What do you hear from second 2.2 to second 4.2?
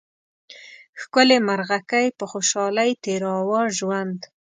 خوشحالۍ تېراوه ژوند